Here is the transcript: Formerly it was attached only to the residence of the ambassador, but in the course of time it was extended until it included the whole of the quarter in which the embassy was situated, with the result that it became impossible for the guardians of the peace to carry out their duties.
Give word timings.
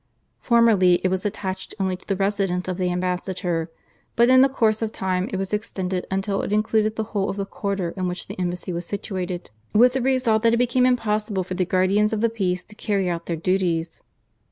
Formerly 0.39 0.95
it 1.03 1.09
was 1.09 1.27
attached 1.27 1.75
only 1.79 1.95
to 1.95 2.07
the 2.07 2.15
residence 2.15 2.67
of 2.67 2.77
the 2.77 2.89
ambassador, 2.91 3.69
but 4.15 4.31
in 4.31 4.41
the 4.41 4.49
course 4.49 4.81
of 4.81 4.91
time 4.91 5.29
it 5.31 5.35
was 5.37 5.53
extended 5.53 6.07
until 6.09 6.41
it 6.41 6.51
included 6.51 6.95
the 6.95 7.03
whole 7.13 7.29
of 7.29 7.37
the 7.37 7.45
quarter 7.45 7.89
in 7.95 8.07
which 8.07 8.25
the 8.25 8.33
embassy 8.39 8.73
was 8.73 8.87
situated, 8.87 9.51
with 9.73 9.93
the 9.93 10.01
result 10.01 10.41
that 10.41 10.55
it 10.55 10.57
became 10.57 10.87
impossible 10.87 11.43
for 11.43 11.53
the 11.53 11.65
guardians 11.65 12.13
of 12.13 12.21
the 12.21 12.29
peace 12.31 12.65
to 12.65 12.73
carry 12.73 13.07
out 13.11 13.27
their 13.27 13.35
duties. 13.37 14.01